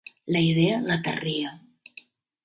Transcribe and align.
La 0.35 0.39
idea 0.45 0.79
l'aterria. 0.87 1.51